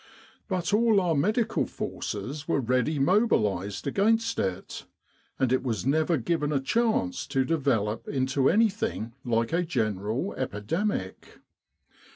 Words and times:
But 0.47 0.73
all 0.73 0.99
our 0.99 1.13
Medical 1.13 1.67
forces 1.67 2.47
were 2.47 2.59
ready 2.59 2.97
mobilised 2.97 3.85
against 3.85 4.39
it, 4.39 4.87
and 5.37 5.53
it 5.53 5.61
was 5.61 5.85
never 5.85 6.17
given 6.17 6.51
a 6.51 6.59
chance 6.59 7.27
to 7.27 7.45
develop 7.45 8.07
into 8.07 8.49
anything 8.49 9.13
like 9.23 9.53
a 9.53 9.61
general 9.61 10.33
epidemic. 10.33 11.37